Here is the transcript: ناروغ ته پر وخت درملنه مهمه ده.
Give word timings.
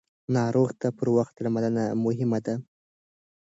ناروغ 0.35 0.69
ته 0.81 0.87
پر 0.97 1.07
وخت 1.15 1.33
درملنه 1.37 1.85
مهمه 2.05 2.39
ده. 2.45 2.53